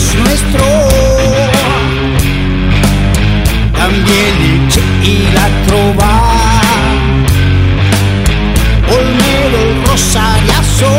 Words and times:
es 0.00 0.14
nuestro. 0.14 0.64
También 3.76 4.34
el 4.50 4.68
che 4.72 4.82
y 5.02 5.28
la 5.36 5.46
trova. 5.66 6.12
Olmedo, 8.96 9.60
rosariazo. 9.86 10.92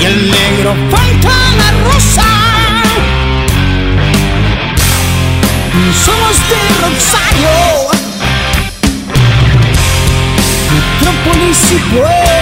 Y 0.00 0.04
el 0.04 0.30
negro 0.30 0.70
Fontana 0.92 1.66
Rosa. 1.86 2.30
Somos 6.04 6.36
de 6.50 6.62
Rosario. 6.82 7.56
Metrópolis 10.74 11.72
y 11.72 11.78
puerto. 11.92 12.37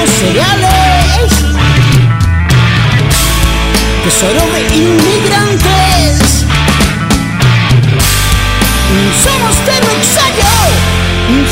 Los 0.00 0.10
cereales. 0.10 1.44
Tesoro 4.04 4.40
de 4.52 4.60
inmigrantes. 4.76 6.46
Somos. 9.22 9.56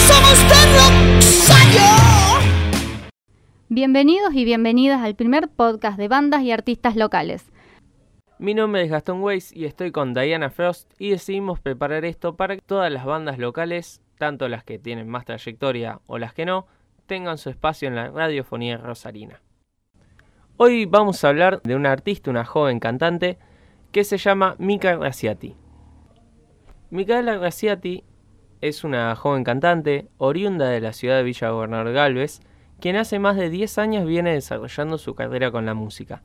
Somos. 0.06 0.38
Bienvenidos 3.68 4.32
y 4.34 4.44
bienvenidas 4.44 5.02
al 5.02 5.16
primer 5.16 5.48
podcast 5.48 5.98
de 5.98 6.08
bandas 6.08 6.42
y 6.42 6.52
artistas 6.52 6.94
locales. 6.94 7.44
Mi 8.38 8.54
nombre 8.54 8.82
es 8.82 8.90
Gastón 8.90 9.22
Weiss 9.22 9.52
y 9.54 9.64
estoy 9.64 9.90
con 9.90 10.14
Diana 10.14 10.50
Frost 10.50 10.92
y 10.98 11.10
decidimos 11.10 11.58
preparar 11.58 12.04
esto 12.04 12.36
para 12.36 12.54
que 12.54 12.62
todas 12.62 12.92
las 12.92 13.04
bandas 13.04 13.38
locales, 13.38 14.02
tanto 14.18 14.48
las 14.48 14.62
que 14.62 14.78
tienen 14.78 15.08
más 15.08 15.24
trayectoria 15.24 16.00
o 16.06 16.18
las 16.18 16.32
que 16.32 16.46
no, 16.46 16.66
tengan 17.06 17.38
su 17.38 17.50
espacio 17.50 17.88
en 17.88 17.94
la 17.94 18.10
radiofonía 18.10 18.76
rosarina. 18.76 19.40
Hoy 20.56 20.86
vamos 20.86 21.22
a 21.22 21.28
hablar 21.28 21.60
de 21.62 21.76
una 21.76 21.92
artista, 21.92 22.30
una 22.30 22.44
joven 22.44 22.80
cantante, 22.80 23.38
que 23.92 24.04
se 24.04 24.18
llama 24.18 24.56
Mika 24.58 24.96
Graciati. 24.96 25.54
Micaela 26.90 27.36
Graciati 27.36 28.04
es 28.60 28.84
una 28.84 29.14
joven 29.16 29.44
cantante 29.44 30.08
oriunda 30.18 30.68
de 30.68 30.80
la 30.80 30.92
ciudad 30.92 31.16
de 31.16 31.22
Villa 31.22 31.50
Gobernador 31.50 31.92
Galvez, 31.92 32.40
quien 32.80 32.96
hace 32.96 33.18
más 33.18 33.36
de 33.36 33.50
10 33.50 33.78
años 33.78 34.06
viene 34.06 34.32
desarrollando 34.32 34.98
su 34.98 35.14
carrera 35.14 35.50
con 35.50 35.66
la 35.66 35.74
música 35.74 36.22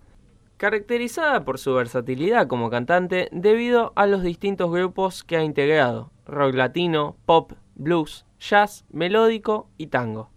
caracterizada 0.61 1.43
por 1.43 1.57
su 1.57 1.73
versatilidad 1.73 2.45
como 2.45 2.69
cantante 2.69 3.29
debido 3.31 3.93
a 3.95 4.05
los 4.05 4.21
distintos 4.21 4.69
grupos 4.69 5.23
que 5.23 5.35
ha 5.35 5.43
integrado, 5.43 6.11
rock 6.27 6.53
latino, 6.53 7.15
pop, 7.25 7.53
blues, 7.73 8.27
jazz, 8.39 8.85
melódico 8.91 9.71
y 9.79 9.87
tango. 9.87 10.29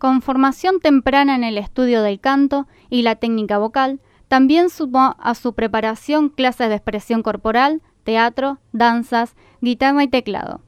Con 0.00 0.22
formación 0.22 0.80
temprana 0.80 1.34
en 1.34 1.44
el 1.44 1.58
estudio 1.58 2.00
del 2.00 2.20
canto 2.20 2.66
y 2.88 3.02
la 3.02 3.16
técnica 3.16 3.58
vocal, 3.58 4.00
también 4.28 4.70
sumó 4.70 5.14
a 5.20 5.34
su 5.34 5.52
preparación 5.52 6.30
clases 6.30 6.70
de 6.70 6.76
expresión 6.76 7.22
corporal, 7.22 7.82
teatro, 8.02 8.60
danzas, 8.72 9.36
guitarra 9.60 10.02
y 10.02 10.08
teclado. 10.08 10.62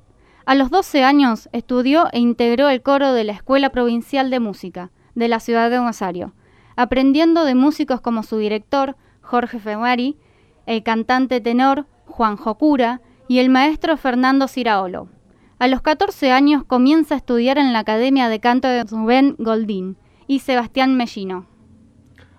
A 0.45 0.55
los 0.55 0.69
12 0.69 1.03
años 1.03 1.49
estudió 1.53 2.09
e 2.13 2.19
integró 2.19 2.69
el 2.69 2.83
coro 2.83 3.15
de 3.15 3.25
la 3.25 3.33
Escuela 3.33 3.71
Provincial 3.71 4.29
de 4.29 4.39
Música 4.39 4.91
de 5.15 5.29
la 5.29 5.41
ciudad 5.41 5.71
de 5.71 5.79
Rosario, 5.79 6.35
aprendiendo 6.77 7.47
de 7.47 7.55
músicos 7.55 8.03
como 8.03 8.25
su 8.25 8.37
director, 8.37 8.97
Jorge 9.23 9.59
Ferrari, 9.59 10.19
el 10.67 10.83
cantante 10.83 11.41
tenor 11.41 11.87
Juan 12.05 12.37
Jocura 12.37 13.01
y 13.29 13.39
el 13.39 13.49
maestro 13.49 13.97
Fernando 13.97 14.47
Ciraolo. 14.47 15.09
A 15.63 15.69
los 15.69 15.81
14 15.81 16.33
años 16.33 16.65
comienza 16.65 17.15
a 17.15 17.19
estudiar 17.19 17.57
en 17.57 17.73
la 17.73 17.79
Academia 17.79 18.29
de 18.29 18.41
Canto 18.41 18.67
de 18.67 18.83
Rubén 18.83 19.37
Goldín 19.39 19.97
y 20.27 20.41
Sebastián 20.41 20.97
Mellino. 20.97 21.47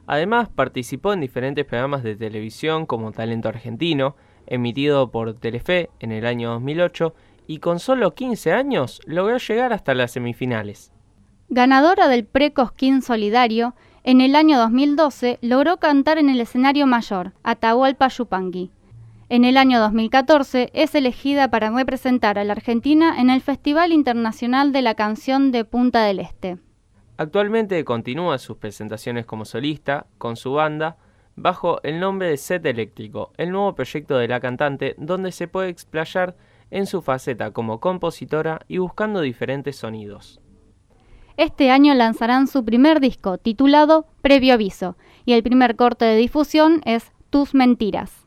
Además, 0.08 0.50
participó 0.50 1.14
en 1.14 1.22
diferentes 1.22 1.64
programas 1.64 2.04
de 2.04 2.18
televisión 2.18 2.86
como 2.86 3.14
Talento 3.14 3.48
Argentino, 3.48 4.18
emitido 4.46 5.10
por 5.10 5.36
Telefe 5.36 5.90
en 6.02 6.12
el 6.12 6.26
año 6.26 6.50
2008, 6.50 7.16
y 7.48 7.60
con 7.60 7.80
solo 7.80 8.14
15 8.14 8.52
años 8.52 9.00
logró 9.06 9.38
llegar 9.38 9.72
hasta 9.72 9.94
las 9.94 10.12
semifinales. 10.12 10.92
Ganadora 11.48 12.10
del 12.10 12.26
Pre-Cosquín 12.26 13.02
Solidario, 13.02 13.74
en 14.04 14.20
el 14.20 14.36
año 14.36 14.58
2012 14.60 15.40
logró 15.42 15.78
cantar 15.78 16.18
en 16.18 16.28
el 16.28 16.42
escenario 16.42 16.88
mayor, 16.88 17.32
Atahualpa 17.44 18.10
Yupanqui. 18.10 18.72
En 19.34 19.46
el 19.46 19.58
año 19.58 19.80
2014 19.80 20.70
es 20.76 20.94
elegida 20.94 21.50
para 21.50 21.72
representar 21.72 22.38
a 22.38 22.44
la 22.44 22.54
Argentina 22.54 23.20
en 23.20 23.32
el 23.32 23.42
Festival 23.42 23.92
Internacional 23.92 24.72
de 24.72 24.84
la 24.84 24.94
Canción 24.94 25.52
de 25.52 25.66
Punta 25.66 26.04
del 26.04 26.20
Este. 26.20 26.60
Actualmente 27.18 27.84
continúa 27.84 28.38
sus 28.38 28.58
presentaciones 28.58 29.26
como 29.26 29.46
solista 29.46 30.06
con 30.20 30.36
su 30.36 30.54
banda 30.54 30.98
bajo 31.36 31.82
el 31.82 32.00
nombre 32.00 32.30
de 32.30 32.38
Set 32.38 32.64
Eléctrico, 32.68 33.32
el 33.38 33.50
nuevo 33.50 33.74
proyecto 33.74 34.20
de 34.20 34.28
la 34.28 34.40
cantante 34.40 34.94
donde 35.00 35.32
se 35.32 35.48
puede 35.48 35.70
explayar 35.70 36.36
en 36.70 36.86
su 36.86 37.02
faceta 37.02 37.50
como 37.50 37.80
compositora 37.80 38.60
y 38.68 38.78
buscando 38.78 39.20
diferentes 39.20 39.78
sonidos. 39.78 40.42
Este 41.38 41.72
año 41.72 41.96
lanzarán 41.96 42.46
su 42.46 42.64
primer 42.64 43.00
disco, 43.00 43.40
titulado 43.40 44.06
Previo 44.22 44.54
Aviso, 44.54 44.96
y 45.26 45.34
el 45.34 45.42
primer 45.42 45.76
corte 45.76 46.06
de 46.06 46.18
difusión 46.18 46.84
es 46.86 47.12
Tus 47.32 47.56
Mentiras. 47.56 48.23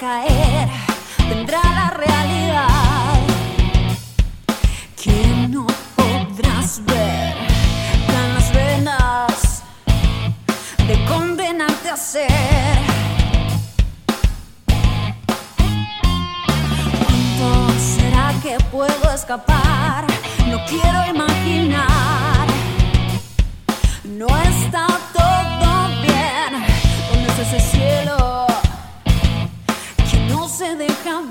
Caer, 0.00 0.66
vendrá 1.28 1.60
la 1.62 1.90
realidad 1.90 3.20
que 4.96 5.46
no 5.50 5.66
podrás 5.94 6.82
ver. 6.86 7.34
Dan 8.08 8.34
las 8.34 8.52
venas 8.54 9.62
de 10.88 11.04
condenarte 11.04 11.90
a 11.90 11.96
ser. 11.98 12.78
¿Cuánto 16.98 17.78
será 17.78 18.32
que 18.42 18.56
puedo 18.72 19.14
escapar? 19.14 20.06
No 20.46 20.64
quiero 20.64 21.06
imaginar. 21.14 22.46
No 24.04 24.28
está 24.28 24.86
todo 25.12 25.88
bien. 26.00 26.64
¿Dónde 27.12 27.32
es 27.32 27.38
ese 27.38 27.60
cielo 27.60 28.39
se 30.60 30.76
deja 30.76 31.22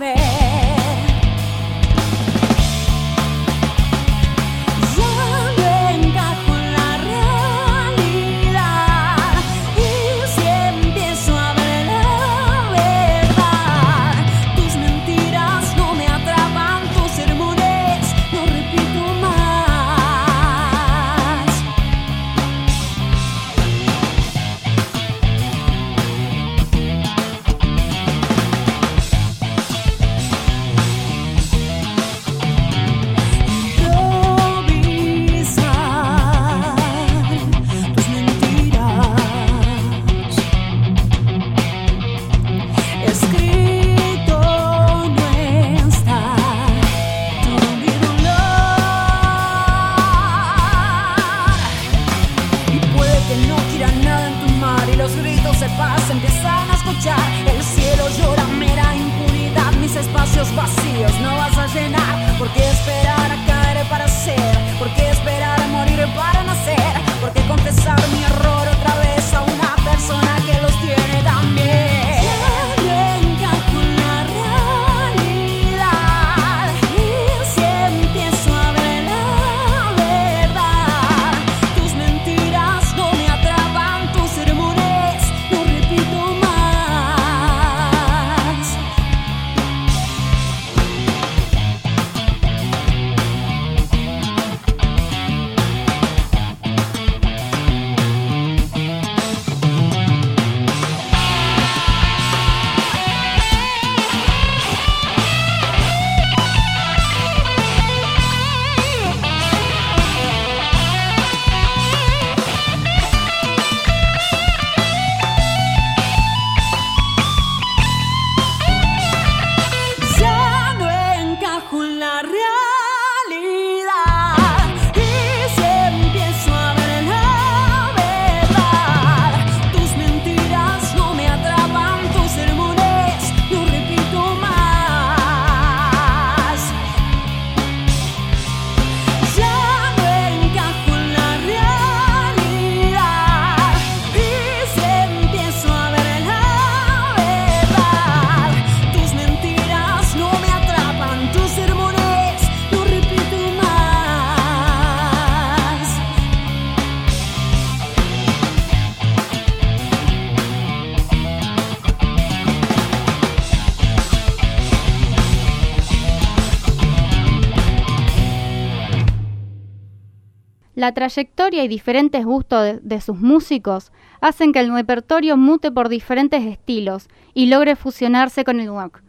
La 170.79 170.93
trayectoria 170.93 171.65
y 171.65 171.67
diferentes 171.67 172.23
gustos 172.23 172.79
de, 172.81 173.01
sus 173.01 173.17
músicos 173.17 173.91
hacen 174.21 174.53
que 174.53 174.61
el 174.61 174.73
repertorio 174.73 175.35
mute 175.35 175.73
por 175.73 175.89
diferentes 175.89 176.45
estilos 176.45 177.09
y 177.33 177.47
logre 177.47 177.75
fusionarse 177.75 178.45
con 178.45 178.61
el 178.61 178.69
rock. 178.69 179.01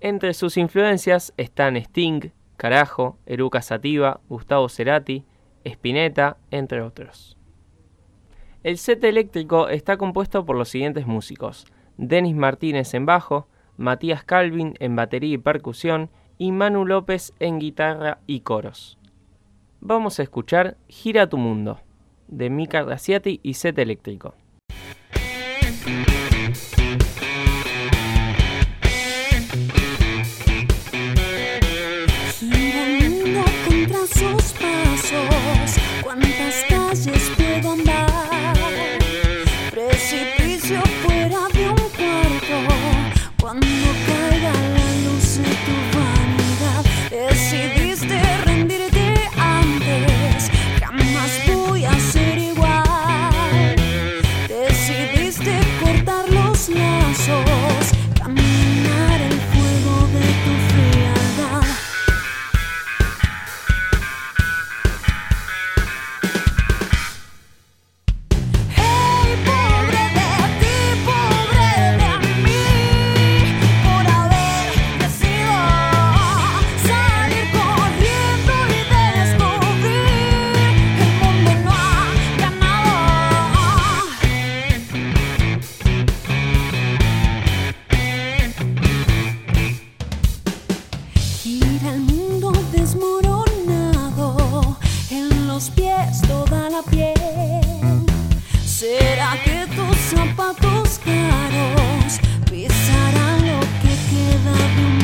Entre 0.00 0.32
sus 0.32 0.56
influencias 0.56 1.34
están 1.38 1.76
Sting, 1.76 2.30
Carajo, 2.56 3.18
Eruca 3.26 3.62
Sativa, 3.62 4.20
Gustavo 4.28 4.68
Cerati, 4.68 5.24
Spinetta, 5.64 6.36
entre 6.52 6.82
otros. 6.82 7.36
El 8.62 8.78
set 8.78 9.02
eléctrico 9.02 9.68
está 9.68 9.96
compuesto 9.96 10.46
por 10.46 10.54
los 10.54 10.68
siguientes 10.68 11.04
músicos: 11.04 11.66
Denis 11.96 12.36
Martínez 12.36 12.94
en 12.94 13.06
bajo, 13.06 13.48
Matías 13.76 14.22
Calvin 14.22 14.74
en 14.78 14.94
batería 14.94 15.34
y 15.34 15.38
percusión 15.38 16.10
y 16.38 16.52
Manu 16.52 16.86
López 16.86 17.32
en 17.40 17.58
guitarra 17.58 18.20
y 18.28 18.42
coros. 18.42 19.00
Vamos 19.80 20.18
a 20.18 20.22
escuchar 20.22 20.76
Gira 20.88 21.28
tu 21.28 21.36
mundo 21.36 21.80
de 22.28 22.50
Mika 22.50 22.82
Graciati 22.82 23.40
y 23.42 23.54
Set 23.54 23.78
Eléctrico. 23.78 24.34
desmoronado, 92.72 94.36
en 95.10 95.46
los 95.46 95.70
pies 95.70 96.20
toda 96.26 96.70
la 96.70 96.82
piel. 96.82 97.14
¿Será 98.64 99.36
que 99.44 99.66
tus 99.74 99.96
zapatos 99.96 101.00
caros 101.04 102.20
pisarán 102.50 103.46
lo 103.46 103.60
que 103.80 103.94
queda 104.10 104.54
de 104.76 104.82
un 104.84 104.95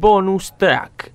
bonus 0.00 0.56
track. 0.56 1.12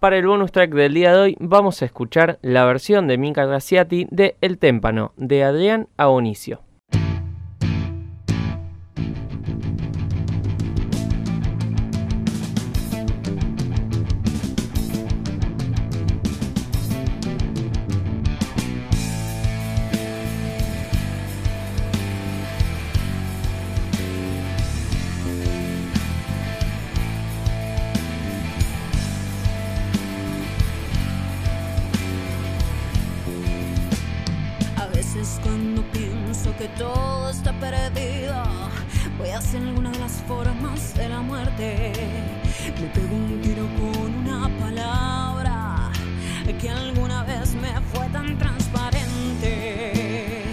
Para 0.00 0.16
el 0.16 0.26
bonus 0.26 0.52
track 0.52 0.72
del 0.72 0.94
día 0.94 1.12
de 1.12 1.20
hoy 1.20 1.36
vamos 1.38 1.82
a 1.82 1.84
escuchar 1.84 2.38
la 2.40 2.64
versión 2.64 3.06
de 3.08 3.18
Mika 3.18 3.44
Graciati 3.44 4.06
de 4.10 4.36
El 4.40 4.56
Témpano 4.56 5.12
de 5.18 5.44
Adrián 5.44 5.88
que 36.56 36.68
todo 36.68 37.30
está 37.30 37.52
perdido. 37.52 38.34
Voy 39.18 39.30
a 39.30 39.38
hacer 39.38 39.62
alguna 39.62 39.90
de 39.90 39.98
las 39.98 40.22
formas 40.26 40.94
de 40.94 41.08
la 41.08 41.20
muerte. 41.20 41.92
Me 42.80 42.86
pego 42.88 43.14
un 43.14 43.40
tiro 43.42 43.66
con 43.76 44.14
una 44.14 44.48
palabra 44.58 45.90
que 46.60 46.70
alguna 46.70 47.24
vez 47.24 47.54
me 47.54 47.80
fue 47.92 48.06
tan 48.08 48.38
transparente. 48.38 50.44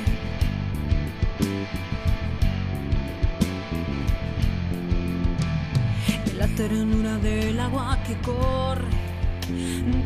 La 6.37 6.47
ternura 6.47 7.17
del 7.17 7.59
agua 7.59 7.97
que 8.05 8.15
corre 8.17 9.04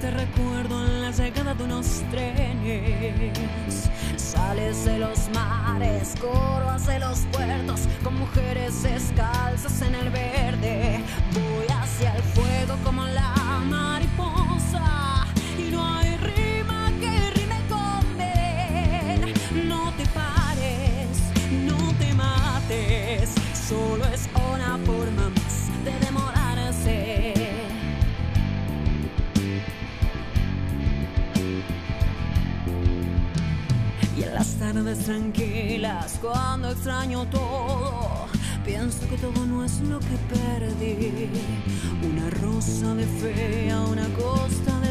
te 0.01 0.11
recuerdo 0.11 0.85
en 0.85 1.01
la 1.01 1.11
llegada 1.11 1.53
de 1.53 1.63
unos 1.63 2.03
trenes. 2.11 3.89
Sales 4.17 4.83
de 4.85 4.99
los 4.99 5.29
mares, 5.33 6.13
corro 6.19 6.69
hacia 6.69 6.99
los 6.99 7.19
puertos 7.31 7.81
con 8.03 8.19
mujeres 8.19 8.83
descalzas 8.83 9.81
en 9.81 9.95
el 9.95 10.09
verde. 10.09 10.99
Voy 11.33 11.67
hacia 11.69 12.15
el 12.15 12.21
fuego 12.23 12.75
como 12.83 12.98
cuando 36.21 36.69
extraño 36.69 37.25
todo, 37.29 38.27
pienso 38.63 39.07
que 39.09 39.17
todo 39.17 39.45
no 39.45 39.63
es 39.63 39.79
lo 39.81 39.99
que 39.99 40.17
perdí. 40.29 41.29
Una 42.03 42.29
rosa 42.29 42.93
de 42.95 43.05
fe 43.05 43.71
a 43.71 43.81
una 43.81 44.07
costa 44.09 44.79
de 44.81 44.88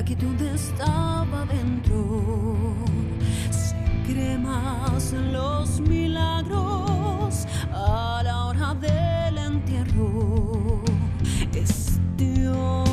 la 0.00 0.06
quietud 0.06 0.40
estaba 0.40 1.44
dentro. 1.44 2.22
Se 3.50 3.76
cree 4.06 4.38
en 5.12 5.32
los 5.34 5.78
milagros 5.80 7.46
a 7.70 8.22
la 8.24 8.46
hora 8.46 8.74
del 8.76 9.36
entierro. 9.36 10.82
Este 11.52 12.48
hombre 12.48 12.89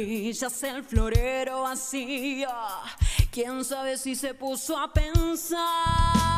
zapatillas, 0.00 0.62
el 0.62 0.84
florero 0.84 1.62
vacío. 1.62 2.48
¿Quién 3.30 3.64
sabe 3.64 3.98
si 3.98 4.14
se 4.14 4.34
puso 4.34 4.76
a 4.76 4.92
pensar? 4.92 6.29